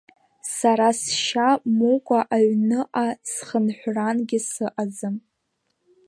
[0.55, 5.15] Сара сшьа мукәа аҩныҟа схынҳәрангьы сыҟаӡам.